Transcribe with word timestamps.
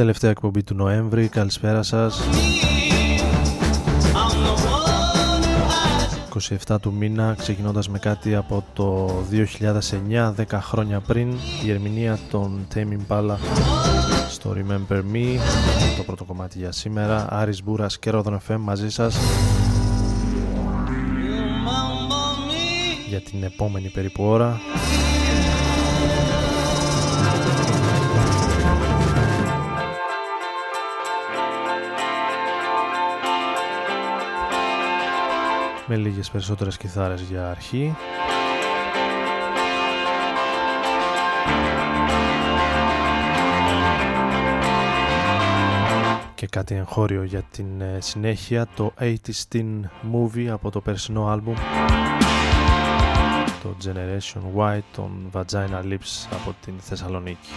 Τελευταία 0.00 0.30
εκπομπή 0.30 0.62
του 0.62 0.74
Νοέμβρη. 0.74 1.28
Καλησπέρα 1.28 1.82
σας. 1.82 2.20
I'm 4.14 4.30
the 4.30 4.54
one 4.54 5.42
who 5.44 5.68
had 6.66 6.74
27 6.74 6.80
του 6.80 6.92
μήνα, 6.92 7.34
ξεκινώντας 7.38 7.88
με 7.88 7.98
κάτι 7.98 8.34
από 8.34 8.64
το 8.72 9.10
2009, 9.30 10.34
10 10.36 10.60
χρόνια 10.60 11.00
πριν, 11.00 11.28
η 11.64 11.70
ερμηνεία 11.70 12.18
των 12.30 12.66
Tame 12.74 12.78
Impala 12.78 13.36
στο 14.30 14.54
Remember 14.56 14.98
Me, 15.12 15.38
το 15.96 16.02
πρώτο 16.06 16.24
κομμάτι 16.24 16.58
για 16.58 16.72
σήμερα. 16.72 17.26
Άρης 17.30 17.62
Μπούρας 17.62 17.98
και 17.98 18.10
Ρόδον 18.10 18.40
FM 18.48 18.56
μαζί 18.58 18.90
σας 18.90 19.18
για 23.08 23.20
την 23.20 23.42
επόμενη 23.42 23.88
περίπου 23.88 24.24
ώρα. 24.24 24.60
Με 35.90 35.96
λίγες 35.96 36.30
περισσότερες 36.30 36.76
κιθάρες 36.76 37.20
για 37.20 37.50
αρχή. 37.50 37.96
Και 46.34 46.46
κάτι 46.46 46.74
εγχώριο 46.74 47.22
για 47.22 47.42
την 47.42 47.80
ε, 47.80 47.98
συνέχεια, 48.00 48.66
το 48.76 48.92
80's 49.00 49.54
Teen 49.54 49.80
Movie 50.12 50.46
από 50.46 50.70
το 50.70 50.80
περσινό 50.80 51.26
άλμπουμ 51.26 51.54
το 53.62 53.76
Generation 53.84 54.76
Y 54.76 54.78
των 54.94 55.30
Vagina 55.32 55.82
Lips 55.84 56.28
από 56.30 56.54
την 56.64 56.74
Θεσσαλονίκη. 56.80 57.48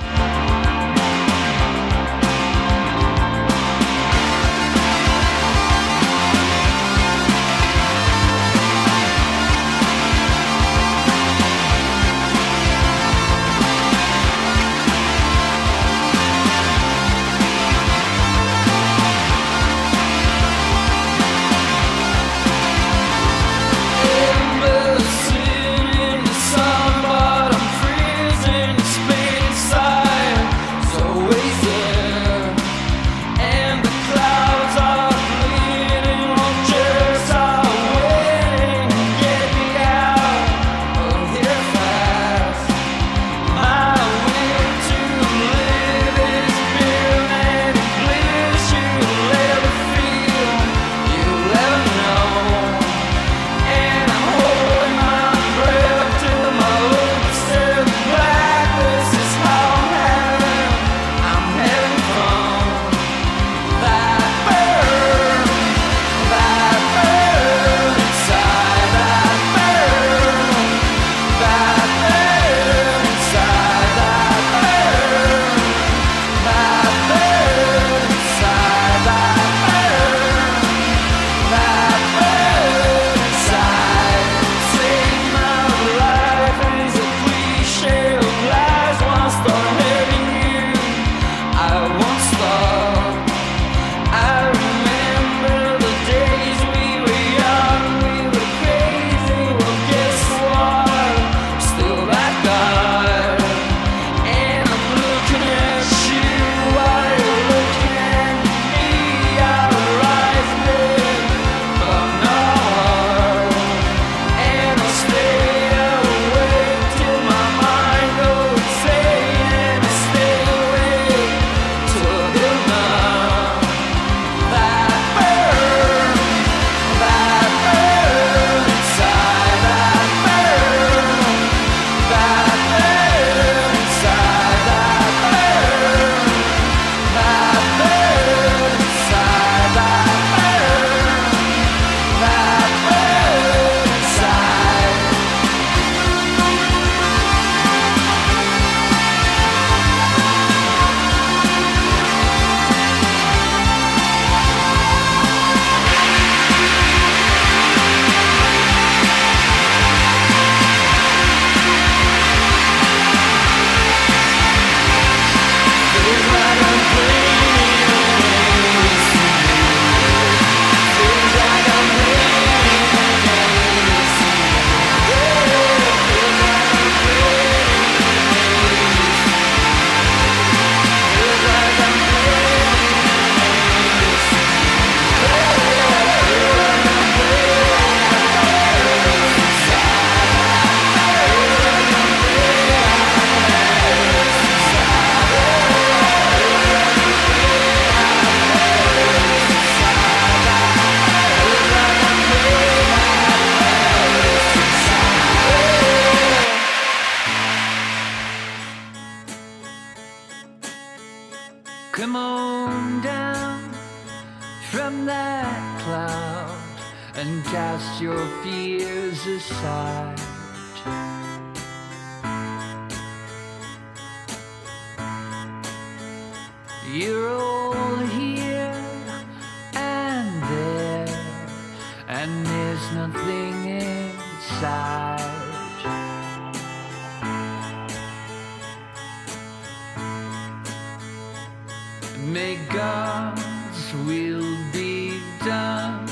May 242.32 242.58
God's 242.70 243.94
will 244.08 244.58
be 244.72 245.20
done 245.44 246.08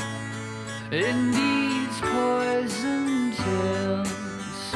in 0.92 1.32
these 1.32 2.02
poison 2.02 3.32
hills. 3.32 4.76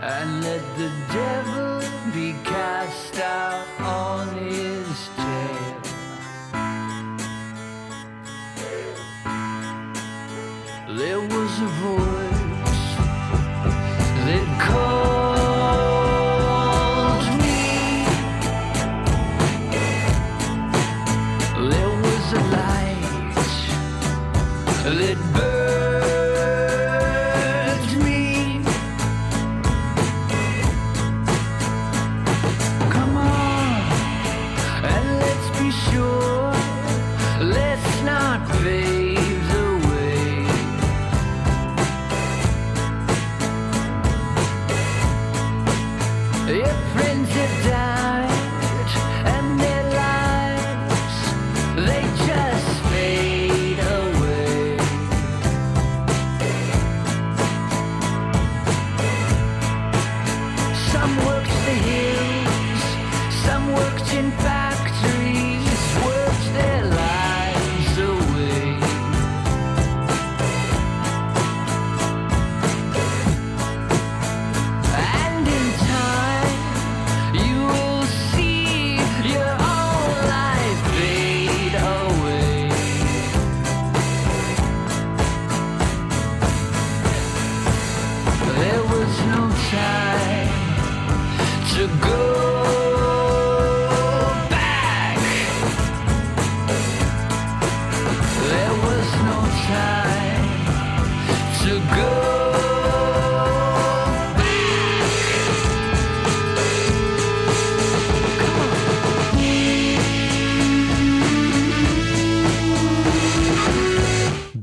And 0.00 0.44
let 0.44 0.62
the 0.76 0.92
devil 1.12 1.80
be 2.12 2.34
cast 2.44 3.18
out 3.20 3.53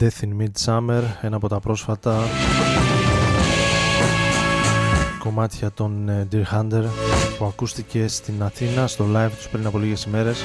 Death 0.02 0.24
in 0.24 0.42
Midsummer, 0.42 1.04
ένα 1.22 1.36
από 1.36 1.48
τα 1.48 1.60
πρόσφατα 1.60 2.24
κομμάτια 5.42 5.72
των 5.72 6.10
ε, 6.10 6.28
Deer 6.32 6.56
Hunter 6.56 6.84
που 7.38 7.46
ακούστηκε 7.46 8.08
στην 8.08 8.44
Αθήνα 8.44 8.88
στο 8.88 9.06
live 9.16 9.30
τους 9.38 9.48
πριν 9.48 9.66
από 9.66 9.78
λίγες 9.80 10.04
ημέρες 10.04 10.42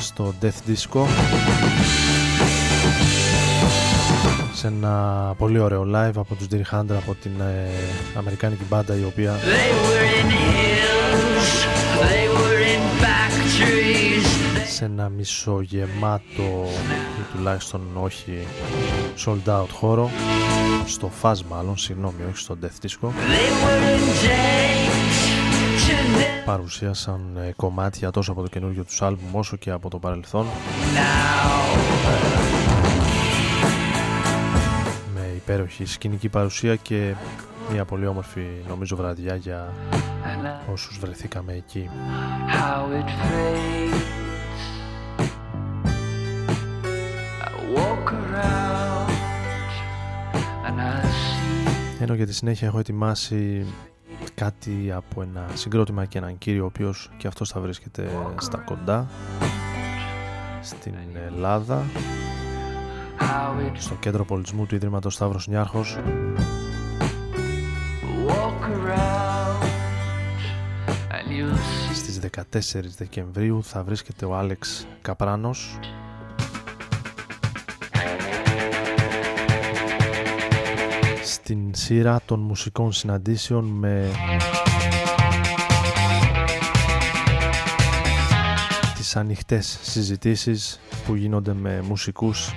στο 0.00 0.34
Death 0.42 0.70
Disco 0.70 1.06
σε 4.54 4.66
ένα 4.66 5.34
πολύ 5.38 5.58
ωραίο 5.58 5.82
live 5.94 6.16
από 6.16 6.34
τους 6.34 6.46
Deer 6.50 6.78
Hunter 6.78 6.96
από 6.96 7.14
την 7.22 7.40
ε, 7.40 7.68
αμερικάνικη 8.18 8.62
μπάντα 8.68 8.96
η 8.96 9.04
οποία 9.04 9.34
They 9.34 9.72
were 9.86 10.06
in 10.20 10.30
hills, 10.30 11.50
they 12.02 12.26
were 12.38 12.60
in 12.74 12.82
factories. 13.02 14.26
σε 14.68 14.84
ένα 14.84 15.08
μισογεμάτο 15.08 16.68
ή 17.15 17.15
τουλάχιστον 17.36 17.80
όχι 17.94 18.46
sold 19.24 19.48
out 19.60 19.68
χώρο 19.72 20.10
στο 20.86 21.10
Fuzz 21.22 21.40
μάλλον, 21.48 21.76
συγγνώμη 21.76 22.22
όχι 22.28 22.38
στο 22.38 22.56
Death 22.62 22.86
Disco 22.86 23.06
They 23.06 23.48
were 23.62 23.82
in 23.94 24.04
chains 24.24 25.16
to 25.86 26.18
them 26.18 26.44
παρουσίασαν 26.44 27.36
ε, 27.36 27.52
κομμάτια 27.56 28.10
τόσο 28.10 28.32
από 28.32 28.42
το 28.42 28.48
καινούργιο 28.48 28.84
τους 28.84 29.02
άλμπουμ 29.02 29.34
όσο 29.34 29.56
και 29.56 29.70
από 29.70 29.90
το 29.90 29.98
παρελθόν 29.98 30.46
now. 30.94 31.78
με 35.14 35.32
υπέροχη 35.36 35.84
σκηνική 35.84 36.28
παρουσία 36.28 36.76
και 36.76 37.14
μια 37.72 37.84
πολύ 37.84 38.06
όμορφη 38.06 38.46
νομίζω 38.68 38.96
βραδιά 38.96 39.34
για 39.36 39.72
And 40.24 40.70
όσους 40.72 40.98
βρεθήκαμε 40.98 41.52
εκεί. 41.52 41.90
how 42.48 43.00
it 43.00 44.25
Ενώ 52.08 52.14
για 52.14 52.26
τη 52.26 52.34
συνέχεια. 52.34 52.66
Έχω 52.66 52.78
ετοιμάσει 52.78 53.66
κάτι 54.34 54.92
από 54.94 55.22
ένα 55.22 55.46
συγκρότημα 55.54 56.04
και 56.04 56.18
έναν 56.18 56.38
κύριο 56.38 56.62
ο 56.62 56.66
οποίος 56.66 57.10
και 57.16 57.26
αυτός 57.26 57.50
θα 57.50 57.60
βρίσκεται 57.60 58.10
στα 58.40 58.58
κοντά 58.58 59.08
στην 60.62 60.94
Ελλάδα 61.26 61.84
how 63.18 63.70
it 63.70 63.76
στο 63.78 63.94
κέντρο 63.94 64.24
πολιτισμού 64.24 64.66
του 64.66 64.74
Ιδρύματος 64.74 65.14
Σταύρος 65.14 65.46
Νιάρχος. 65.46 65.98
Walk 68.26 68.62
around 68.62 69.62
and 71.10 71.30
you'll 71.30 71.56
see 71.56 71.94
στις 71.94 72.20
14 72.20 72.96
Δεκεμβρίου 72.96 73.64
θα 73.64 73.82
βρίσκεται 73.82 74.24
ο 74.24 74.36
Άλεξ 74.36 74.86
Καπράνος 75.02 75.78
στην 81.36 81.74
σειρά 81.74 82.20
των 82.24 82.40
μουσικών 82.40 82.92
συναντήσεων 82.92 83.64
με 83.64 84.10
τις 88.96 89.16
ανοιχτές 89.16 89.78
συζητήσεις 89.82 90.80
που 91.06 91.14
γίνονται 91.14 91.54
με 91.54 91.82
μουσικούς. 91.88 92.52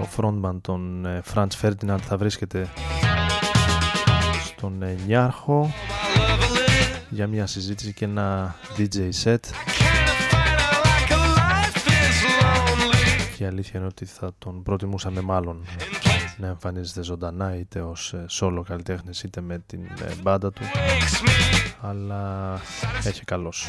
Ο 0.00 0.08
frontman 0.16 0.56
των 0.60 1.06
ε, 1.06 1.22
Franz 1.34 1.48
Ferdinand 1.62 1.98
θα 2.00 2.16
βρίσκεται 2.16 2.68
στον 4.44 4.82
ε, 4.82 4.96
Νιάρχο 5.06 5.72
για 7.10 7.26
μια 7.26 7.46
συζήτηση 7.46 7.92
και 7.92 8.04
ένα 8.04 8.56
DJ 8.76 9.10
set. 9.24 9.36
Και 13.36 13.44
η 13.44 13.46
αλήθεια 13.46 13.78
είναι 13.78 13.88
ότι 13.88 14.04
θα 14.04 14.32
τον 14.38 14.62
προτιμούσαμε 14.62 15.20
μάλλον 15.20 15.64
να 16.36 16.46
εμφανίζεται 16.46 17.02
ζωντανά 17.02 17.56
είτε 17.56 17.80
ως 17.80 18.12
ε, 18.12 18.26
solo 18.40 18.62
καλλιτέχνης 18.66 19.22
είτε 19.22 19.40
με 19.40 19.58
την 19.66 19.80
ε, 19.84 20.14
μπάντα 20.22 20.52
του. 20.52 20.62
Αλλά 21.80 22.60
έχει 23.04 23.24
καλός. 23.24 23.66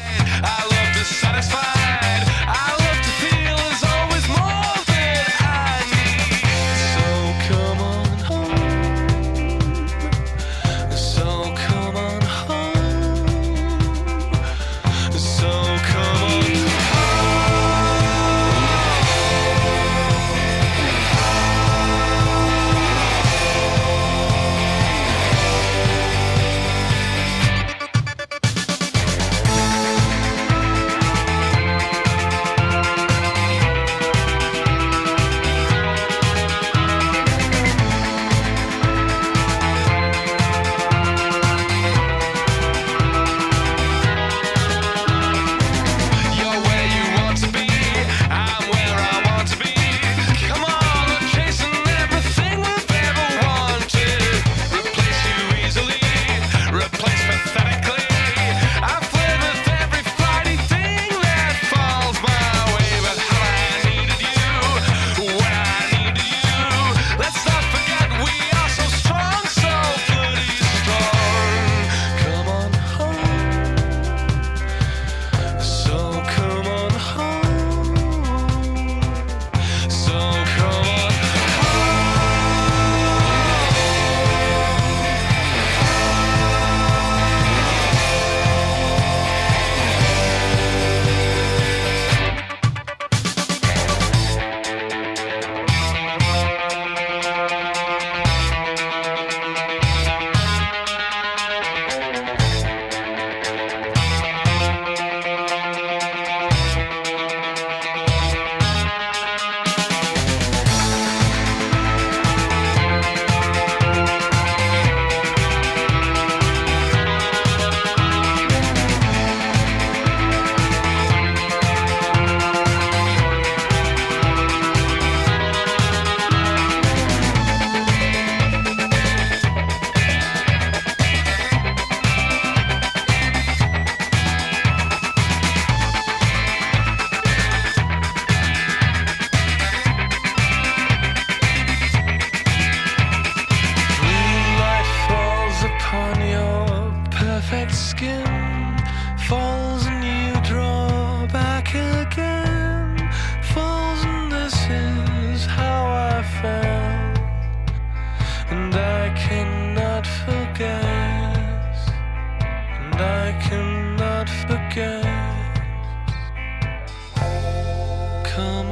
So 3.78 4.34
come 4.34 4.40
on 4.40 4.65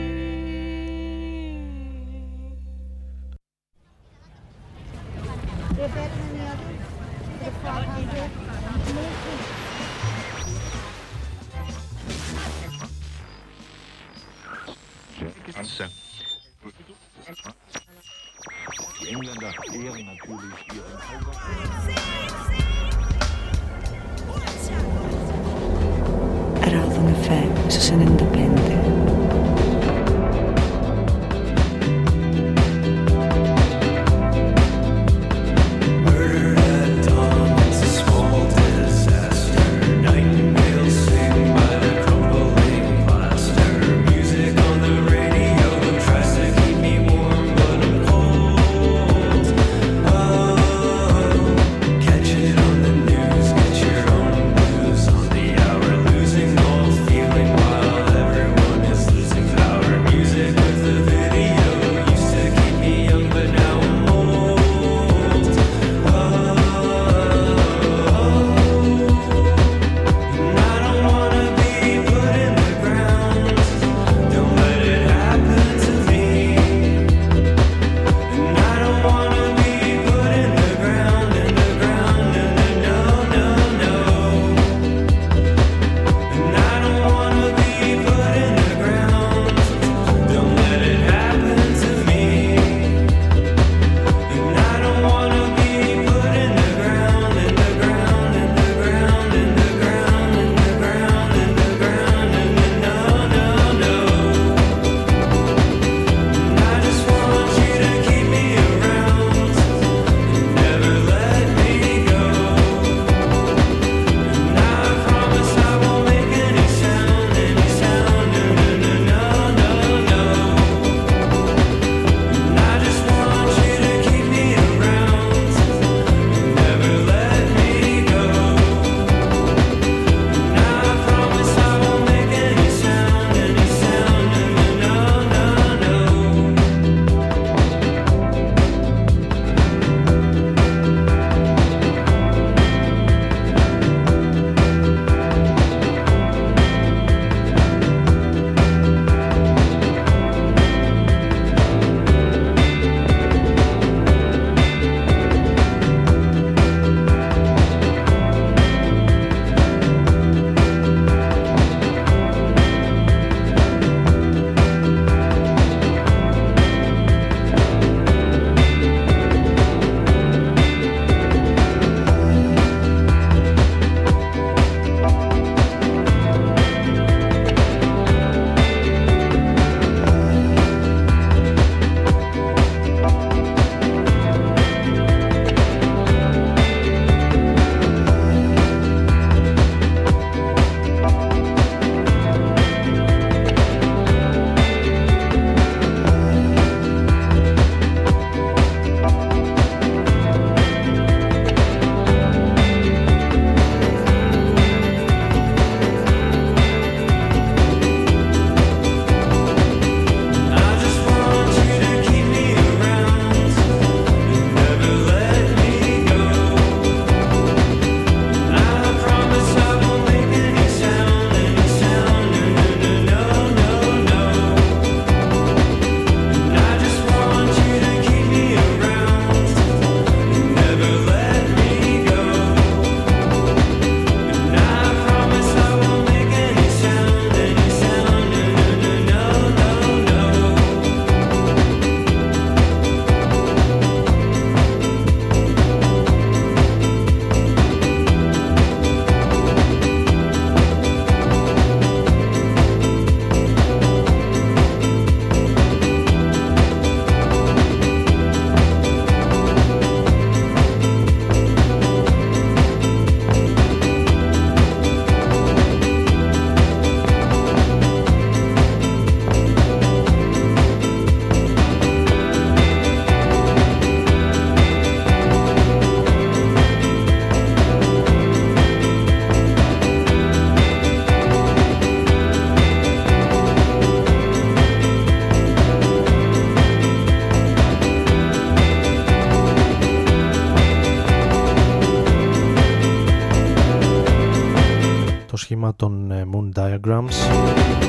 Σχήμα 295.66 295.76
των 295.76 296.12
ε, 296.12 296.28
Moon 296.34 296.60
Diagrams. 296.60 297.14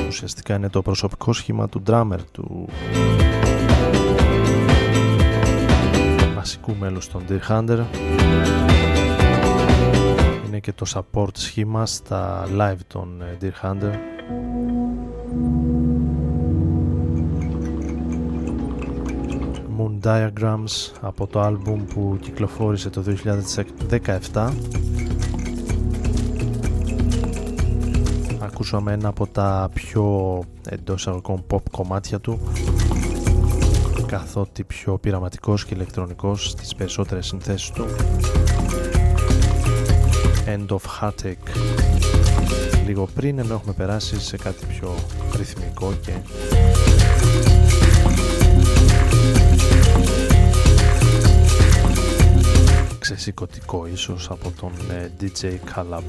Ουσιαστικά 0.07 0.55
είναι 0.55 0.69
το 0.69 0.81
προσωπικό 0.81 1.33
σχήμα 1.33 1.69
του 1.69 1.83
drummer 1.87 2.19
του 2.31 2.65
βασικού 6.35 6.75
μέλους 6.79 7.07
των 7.07 7.23
Deer 7.29 7.51
Hunter. 7.51 7.83
Είναι 10.47 10.59
και 10.59 10.73
το 10.73 10.85
support 10.93 11.37
σχήμα 11.37 11.85
στα 11.85 12.47
live 12.57 12.79
των 12.87 13.21
ε, 13.21 13.37
Deer 13.41 13.65
Hunter. 13.65 13.93
Moon 19.77 20.07
Diagrams 20.07 20.97
από 21.01 21.27
το 21.27 21.41
άλμπουμ 21.41 21.85
που 21.85 22.17
κυκλοφόρησε 22.21 22.89
το 22.89 23.03
2017 24.33 24.49
ακούσαμε 28.59 28.91
ένα 28.93 29.07
από 29.07 29.27
τα 29.27 29.69
πιο 29.73 30.43
εντός 30.69 31.07
αγωγικών 31.07 31.43
pop 31.49 31.61
κομμάτια 31.71 32.19
του 32.19 32.39
καθότι 34.05 34.63
πιο 34.63 34.97
πειραματικός 34.97 35.65
και 35.65 35.73
ηλεκτρονικός 35.73 36.49
στις 36.49 36.75
περισσότερες 36.75 37.25
συνθέσεις 37.25 37.69
του 37.69 37.85
End 40.45 40.67
of 40.67 40.79
Heartache 41.01 41.55
λίγο 42.85 43.07
πριν 43.15 43.39
ενώ 43.39 43.53
έχουμε 43.53 43.73
περάσει 43.73 44.21
σε 44.21 44.37
κάτι 44.37 44.65
πιο 44.65 44.95
ρυθμικό 45.35 45.93
και 46.01 46.11
ξεσηκωτικό 52.99 53.87
ίσως 53.87 54.29
από 54.29 54.51
τον 54.59 54.71
ε, 54.91 55.11
DJ 55.21 55.43
Calab. 55.45 56.03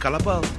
Calapau. 0.00 0.49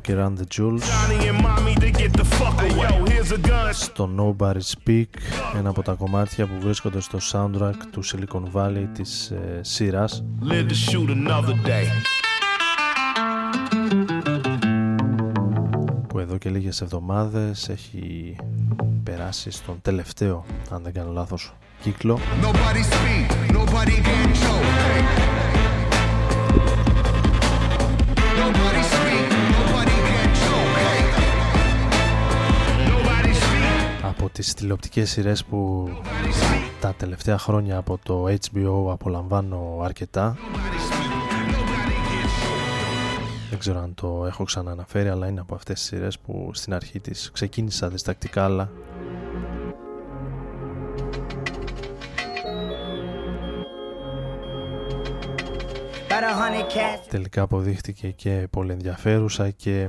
Και 0.00 0.14
Run 0.16 0.32
στο 3.72 4.10
Nobody 4.18 4.60
Speak, 4.74 5.04
ένα 5.56 5.68
από 5.68 5.82
τα 5.82 5.92
κομμάτια 5.92 6.46
που 6.46 6.52
βρίσκονται 6.60 7.00
στο 7.00 7.18
soundtrack 7.32 7.74
του 7.90 8.04
Silicon 8.04 8.42
Valley 8.52 8.86
της 8.92 9.30
ε, 9.30 9.60
που 16.08 16.18
εδώ 16.18 16.38
και 16.38 16.50
λίγες 16.50 16.80
εβδομάδες 16.80 17.68
έχει 17.68 18.36
περάσει 19.04 19.50
στον 19.50 19.78
τελευταίο 19.82 20.44
αν 20.70 20.82
δεν 20.82 20.92
κάνω 20.92 21.12
λάθος 21.12 21.54
κύκλο. 21.82 22.18
τις 34.36 34.54
τηλεοπτικές 34.54 35.10
σειρές 35.10 35.44
που 35.44 35.88
τα 36.80 36.94
τελευταία 36.94 37.38
χρόνια 37.38 37.76
από 37.76 37.98
το 38.02 38.24
HBO 38.24 38.90
απολαμβάνω 38.92 39.80
αρκετά. 39.82 40.36
Δεν 43.50 43.58
ξέρω 43.58 43.80
αν 43.80 43.94
το 43.94 44.24
έχω 44.26 44.44
ξανααναφέρει 44.44 45.08
αλλά 45.08 45.26
είναι 45.26 45.40
από 45.40 45.54
αυτές 45.54 45.78
τις 45.78 45.88
σειρές 45.88 46.18
που 46.18 46.50
στην 46.52 46.74
αρχή 46.74 47.00
της 47.00 47.30
ξεκίνησα 47.32 47.88
διστακτικά 47.88 48.44
αλλά 48.44 48.70
Τελικά 57.10 57.42
αποδείχτηκε 57.42 58.08
και 58.08 58.46
πολύ 58.50 58.72
ενδιαφέρουσα 58.72 59.50
και 59.50 59.88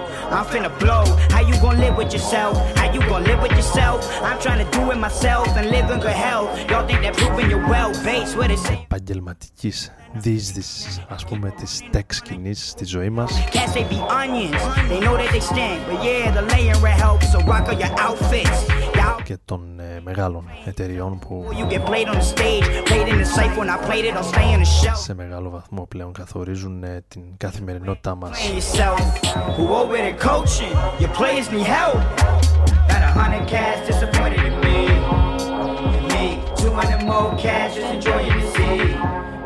I'm 0.31 0.45
finna 0.45 0.71
blow. 0.79 1.03
How 1.33 1.41
you 1.41 1.55
gon' 1.61 1.77
live 1.79 1.95
with 1.97 2.11
yourself? 2.13 2.55
How 2.77 2.91
you 2.93 3.01
gon' 3.11 3.23
live 3.25 3.41
with 3.41 3.51
yourself? 3.51 3.99
I'm 4.23 4.37
tryna 4.39 4.65
do 4.71 4.89
it 4.91 4.97
myself 4.97 5.47
and 5.57 5.69
live 5.69 5.89
in 5.91 5.99
good 5.99 6.17
hell. 6.25 6.45
Y'all 6.69 6.87
think 6.87 7.01
that 7.01 7.15
proving 7.17 7.49
your 7.49 7.63
well 7.67 7.91
Base. 8.05 8.33
with 8.35 8.51
it. 8.51 8.59
Επαγγελματική 8.83 9.73
διείσδυση, 10.13 11.01
α 11.07 11.15
πούμε, 11.27 11.51
τη 11.51 11.89
τεξ 11.89 12.15
σκηνή 12.15 12.53
στη 12.53 12.85
ζωή 12.85 13.09
μα. 13.09 13.27
Yeah, 13.53 13.67
so. 18.31 18.90
και 19.23 19.37
των 19.45 19.79
ε, 19.79 20.01
μεγάλων 20.03 20.43
εταιριών 20.65 21.19
που 21.19 21.45
σε 24.95 25.13
μεγάλο 25.13 25.49
βαθμό 25.49 25.85
πλέον 25.85 26.13
καθορίζουν 26.13 26.83
ε, 26.83 27.03
την 27.07 27.21
καθημερινότητά 27.37 28.15
μας. 28.15 28.39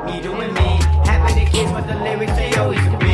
Me. 0.05 0.21
Doing 0.21 0.53
me, 0.59 0.69
having 1.09 1.35
the 1.39 1.45
kids 1.53 1.71
with 1.75 1.87
the 1.87 1.95
lyrics 2.05 2.35
they 2.39 2.53
always 2.61 3.04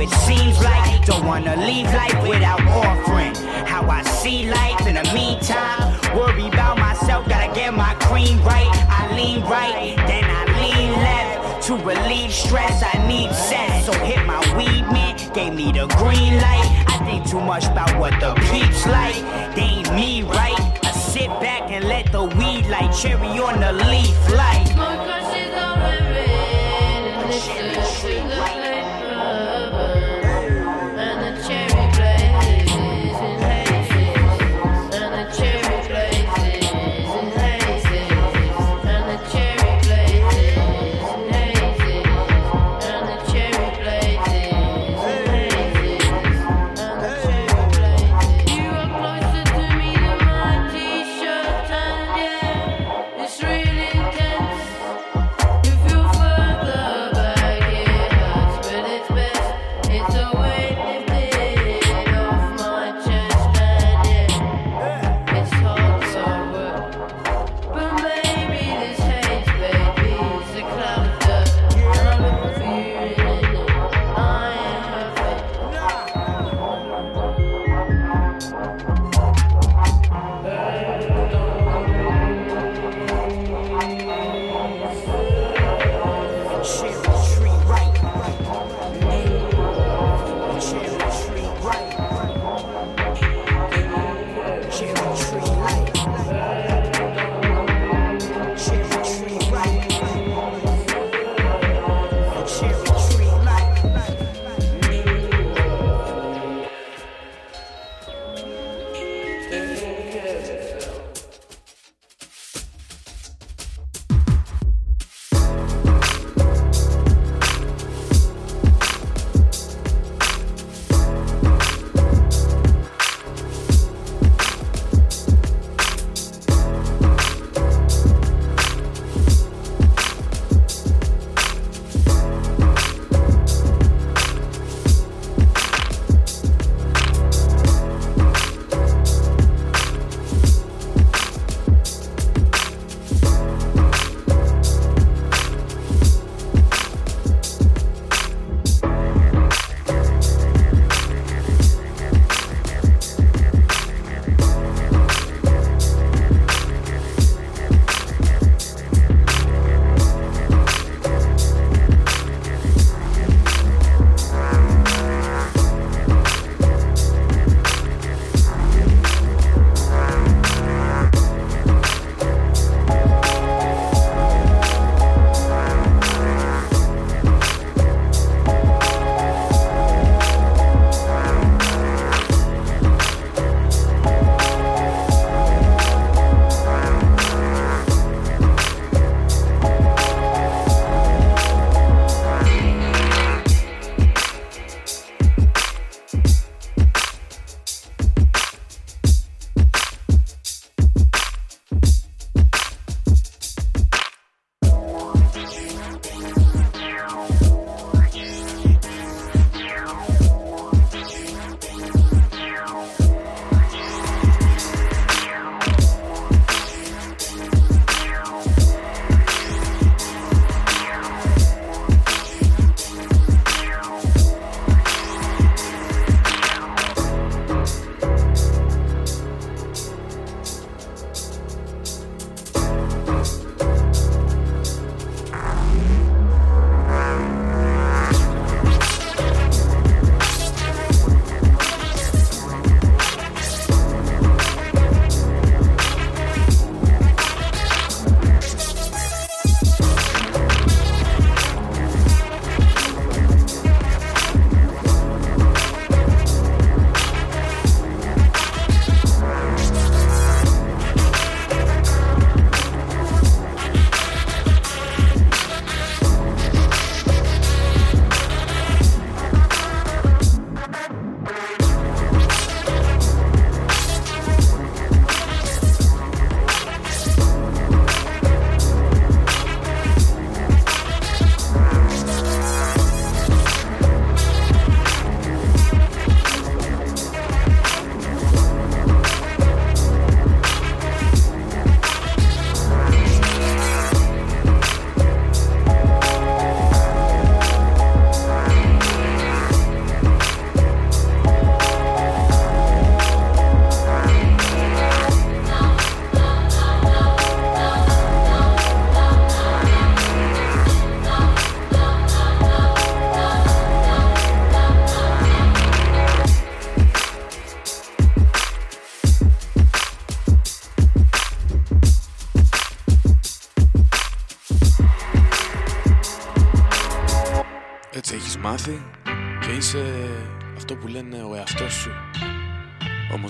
it 0.00 0.10
seems 0.10 0.58
like 0.62 1.04
don't 1.04 1.26
wanna 1.26 1.56
leave 1.56 1.86
life 1.92 2.28
without 2.28 2.60
offering. 2.68 3.34
How 3.66 3.88
I 3.88 4.02
see 4.02 4.48
life 4.50 4.86
in 4.86 4.94
the 4.94 5.04
meantime. 5.12 5.98
Worry 6.16 6.48
about 6.48 6.78
myself, 6.78 7.28
gotta 7.28 7.52
get 7.54 7.74
my 7.74 7.94
cream 8.06 8.42
right. 8.42 8.70
I 8.88 9.14
lean 9.14 9.42
right, 9.42 9.94
then 10.08 10.24
I 10.24 10.42
lean 10.60 10.92
left. 10.92 11.66
To 11.66 11.76
relieve 11.76 12.32
stress, 12.32 12.82
I 12.82 13.06
need 13.06 13.32
sense. 13.34 13.86
So 13.86 13.92
hit 14.04 14.24
my 14.26 14.40
weed 14.56 14.82
man, 14.92 15.16
gave 15.34 15.54
me 15.54 15.70
the 15.72 15.86
green 15.98 16.34
light. 16.36 16.68
I 16.88 16.96
think 17.04 17.28
too 17.28 17.40
much 17.40 17.66
about 17.66 17.98
what 17.98 18.18
the 18.20 18.34
peeps 18.50 18.86
like. 18.86 19.20
They 19.54 19.62
ain't 19.62 19.94
me 19.94 20.22
right. 20.22 20.58
I 20.82 20.92
sit 20.92 21.28
back 21.40 21.70
and 21.70 21.84
let 21.84 22.10
the 22.10 22.24
weed 22.24 22.66
light 22.66 22.92
cherry 22.92 23.38
on 23.38 23.60
the 23.60 23.72
leaf 23.72 24.16
light. 24.34 25.19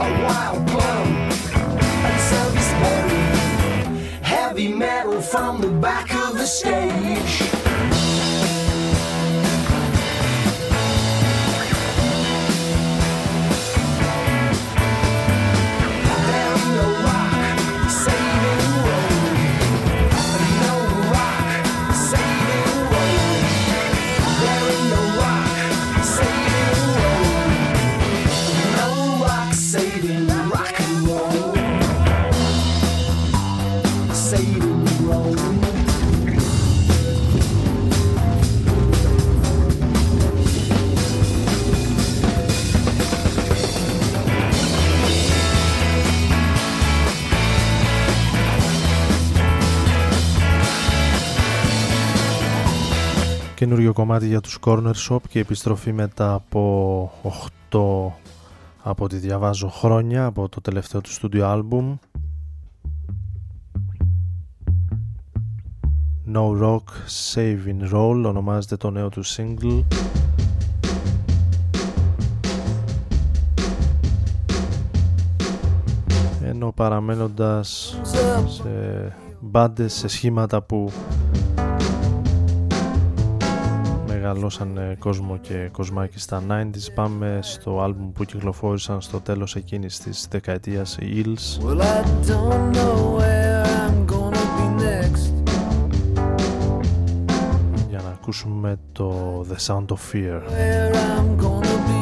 a 0.00 0.24
wild 0.24 0.66
plum 0.68 1.30
heavy 4.22 4.68
metal 4.68 5.20
from 5.20 5.60
the 5.60 5.68
back 5.68 6.14
of 6.14 6.38
the 6.38 6.46
stage. 6.46 7.61
Καινούριο 53.72 53.92
κομμάτι 53.92 54.26
για 54.26 54.40
τους 54.40 54.58
Corner 54.64 54.92
Shop 55.08 55.18
και 55.28 55.38
επιστροφή 55.38 55.92
μετά 55.92 56.32
από 56.32 57.12
8 57.70 58.12
από 58.82 59.04
ό,τι 59.04 59.16
διαβάζω 59.16 59.68
χρόνια 59.68 60.24
από 60.24 60.48
το 60.48 60.60
τελευταίο 60.60 61.00
του 61.00 61.10
studio 61.10 61.40
album. 61.40 61.98
No 66.32 66.62
Rock 66.62 66.82
Saving 67.32 67.92
Roll 67.92 68.22
ονομάζεται 68.26 68.76
το 68.76 68.90
νέο 68.90 69.08
του 69.08 69.24
single. 69.24 69.82
Ενώ 76.44 76.72
παραμένοντας 76.72 78.00
σε 78.46 79.16
μπάντες, 79.40 79.92
σε 79.92 80.08
σχήματα 80.08 80.62
που 80.62 80.92
μεγαλώσαν 84.22 84.96
κόσμο 84.98 85.36
και 85.36 85.68
κοσμάκι 85.72 86.18
στα 86.18 86.42
90s 86.48 86.92
πάμε 86.94 87.38
στο 87.42 87.80
άλμπουμ 87.80 88.12
που 88.12 88.24
κυκλοφόρησαν 88.24 89.00
στο 89.00 89.20
τέλος 89.20 89.56
εκείνης 89.56 89.98
της 89.98 90.26
δεκαετίας 90.30 90.96
οι 91.00 91.24
Eels 91.24 91.64
Well, 91.64 91.80
I 91.80 92.28
don't 92.30 92.76
know 92.76 93.18
where 93.18 93.64
I'm 93.82 94.06
gonna 94.12 94.44
be 94.58 94.66
next. 94.82 95.32
για 97.88 98.00
να 98.04 98.08
ακούσουμε 98.08 98.78
το 98.92 99.40
The 99.50 99.66
Sound 99.66 99.86
of 99.86 99.98
Fear. 100.12 100.40
Where 100.50 100.94
I'm 100.94 101.42
gonna 101.44 101.76
be 101.88 102.01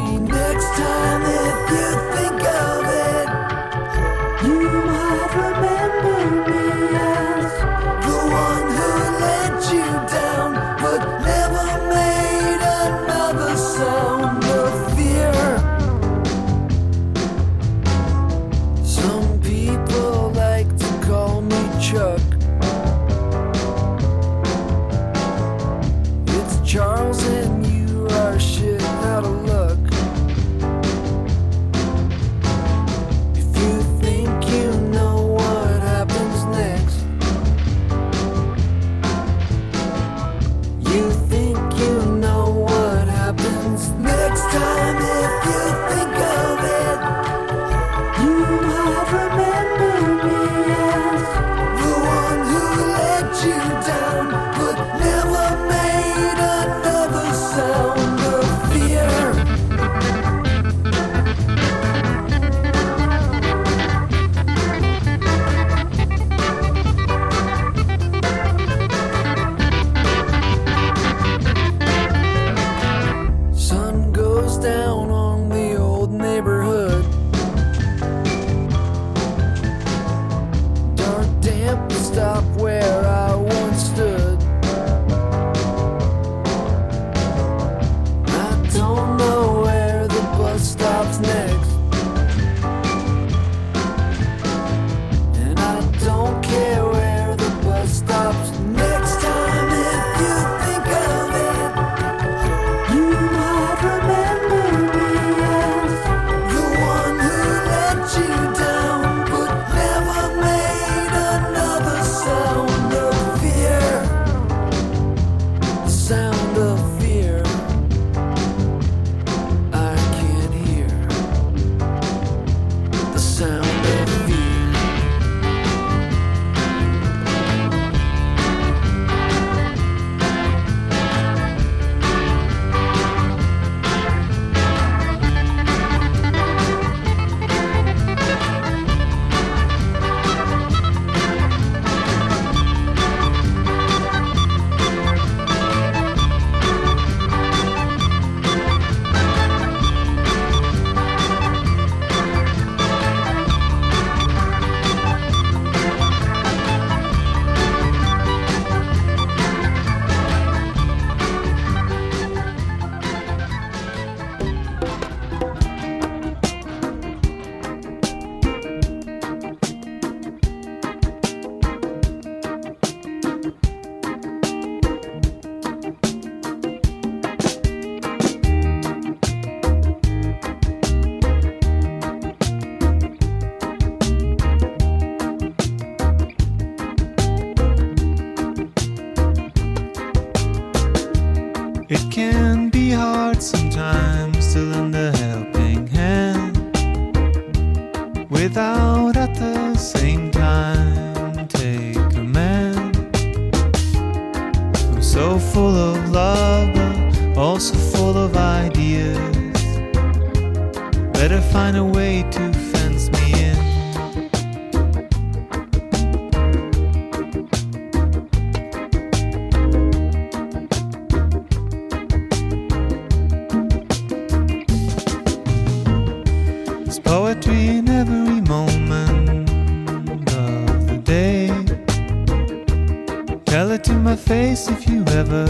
face 234.21 234.69
if 234.69 234.89
you 234.89 235.05
ever 235.09 235.47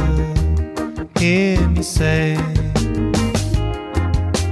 hear 1.19 1.69
me 1.69 1.83
say, 1.83 2.37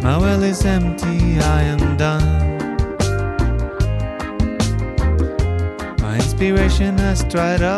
My 0.03 0.17
well 0.19 0.43
is 0.43 0.65
empty, 0.65 1.39
I 1.39 1.63
am 1.63 1.97
done. 1.97 2.49
My 6.01 6.17
inspiration 6.17 6.99
has 6.99 7.25
dried 7.25 7.63
up. 7.63 7.78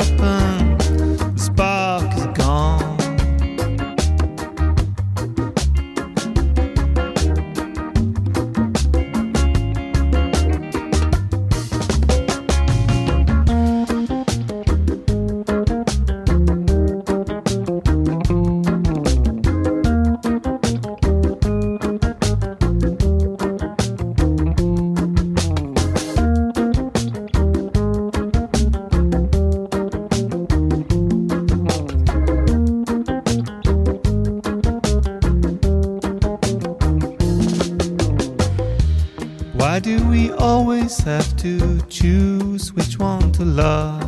love. 43.60 43.99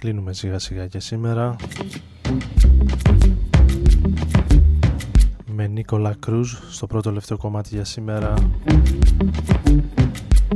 Κλείνουμε 0.00 0.32
σιγά 0.32 0.58
σιγά 0.58 0.86
και 0.86 1.00
σήμερα. 1.00 1.56
Με 5.46 5.66
Νίκολα 5.66 6.16
Κρούζ 6.18 6.52
στο 6.70 6.86
πρώτο 6.86 7.08
τελευταίο 7.08 7.36
κομμάτι 7.36 7.74
για 7.74 7.84
σήμερα. 7.84 8.34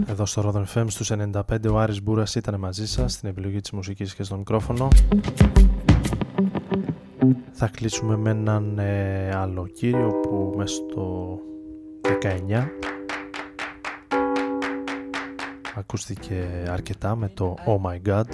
Εδώ 0.06 0.26
στο 0.26 0.52
Rodon 0.54 0.64
FM 0.74 0.84
στους 0.88 1.12
95 1.32 1.42
ο 1.70 1.78
Άρης 1.78 2.02
Μπούρας 2.02 2.34
ήταν 2.34 2.60
μαζί 2.60 2.86
σας 2.86 3.12
στην 3.12 3.28
επιλογή 3.28 3.60
της 3.60 3.70
μουσικής 3.70 4.14
και 4.14 4.22
στο 4.22 4.36
μικρόφωνο. 4.36 4.88
Θα 7.52 7.68
κλείσουμε 7.68 8.16
με 8.16 8.30
έναν 8.30 8.78
ε, 8.78 9.34
άλλο 9.34 9.66
κύριο 9.66 10.08
που 10.22 10.54
μέσα 10.56 10.74
στο 10.74 11.38
19 12.48 12.66
ακούστηκε 15.74 16.64
αρκετά 16.68 17.16
με 17.16 17.28
το 17.28 17.54
Oh 17.66 17.90
My 17.90 18.08
God 18.08 18.24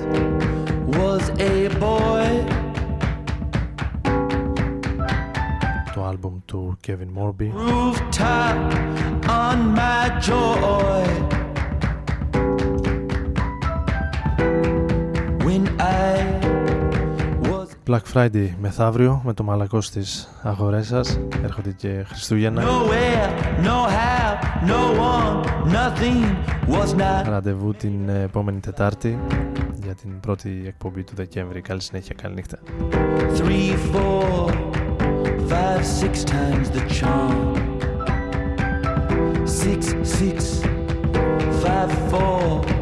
was 0.99 1.23
a 1.39 1.69
boy. 1.79 2.29
το 5.95 6.07
άλμπουμ 6.07 6.33
του 6.45 6.79
Kevin 6.87 7.19
Morby 7.19 7.51
Rooftop 7.69 8.57
on 9.43 9.59
my 9.79 10.05
joy. 10.29 11.05
When 15.45 15.65
I 15.79 16.41
Black 17.91 18.05
Friday 18.15 18.49
μεθαύριο 18.61 19.21
με 19.25 19.33
το 19.33 19.43
μαλακός 19.43 19.87
στις 19.87 20.29
αγορές 20.43 20.87
σας 20.87 21.21
έρχονται 21.43 21.73
και 21.73 22.05
Χριστούγεννα 22.09 22.63
nowhere, 22.63 23.65
no 23.65 23.89
how, 23.97 24.31
no 24.67 24.83
one, 25.01 25.45
nothing 25.73 26.25
was 26.75 27.01
not. 27.01 27.29
Ραντεβού 27.29 27.75
την 27.75 28.09
επόμενη 28.09 28.61
Τετάρτη 28.61 29.19
για 29.91 29.99
την 29.99 30.21
πρώτη 30.21 30.63
εκπομπή 30.67 31.03
του 31.03 31.13
Δεκέμβρη. 31.15 31.61
Καλή 31.61 31.83
συνέχεια, 31.83 32.15
καλή 32.23 32.35
νύχτα. 32.35 32.59
Three, 33.37 33.75
four, 33.93 34.51
five, 35.49 35.85
six 36.01 36.25
times 36.25 36.67
the 36.77 36.83
charm. 36.99 37.57
Six, 39.63 39.81
six, 40.19 40.37
five, 41.63 41.91
four, 42.11 42.80